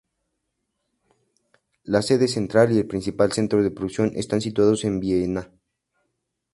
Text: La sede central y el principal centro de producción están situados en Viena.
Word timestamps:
La 1.83 2.01
sede 2.01 2.27
central 2.27 2.71
y 2.71 2.79
el 2.79 2.87
principal 2.87 3.33
centro 3.33 3.61
de 3.61 3.69
producción 3.69 4.11
están 4.15 4.41
situados 4.41 4.83
en 4.83 4.99
Viena. 4.99 5.51